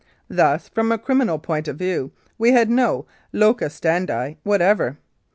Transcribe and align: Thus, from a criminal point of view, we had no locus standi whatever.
Thus, 0.31 0.67
from 0.67 0.91
a 0.91 0.97
criminal 0.97 1.37
point 1.37 1.67
of 1.67 1.77
view, 1.77 2.11
we 2.39 2.53
had 2.53 2.71
no 2.71 3.05
locus 3.31 3.75
standi 3.75 4.31
whatever. 4.41 4.97